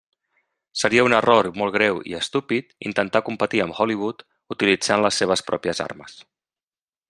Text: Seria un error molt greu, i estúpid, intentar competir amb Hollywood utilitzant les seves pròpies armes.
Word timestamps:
Seria 0.83 1.03
un 1.07 1.13
error 1.17 1.49
molt 1.61 1.75
greu, 1.75 1.99
i 2.13 2.15
estúpid, 2.21 2.73
intentar 2.93 3.23
competir 3.29 3.63
amb 3.69 3.77
Hollywood 3.81 4.27
utilitzant 4.57 5.07
les 5.07 5.23
seves 5.23 5.49
pròpies 5.51 5.87
armes. 5.91 6.21